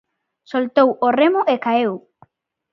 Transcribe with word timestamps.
Soltou 0.51 0.89
o 1.05 1.07
remo 1.19 1.41
e 1.53 1.55
caeu. 1.65 1.93